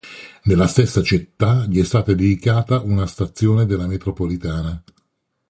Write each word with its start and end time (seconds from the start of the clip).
Nella 0.45 0.65
stessa 0.65 1.03
città 1.03 1.67
gli 1.67 1.79
è 1.79 1.83
stata 1.83 2.13
dedicata 2.15 2.79
una 2.81 3.05
stazione 3.05 3.67
della 3.67 3.85
metropolitana. 3.85 4.83